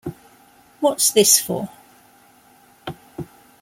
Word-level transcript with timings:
What's 0.79 1.11
this 1.11 1.39
for? 1.39 1.69